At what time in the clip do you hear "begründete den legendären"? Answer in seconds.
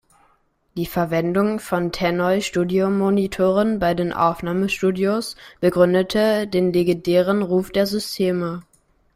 5.59-7.43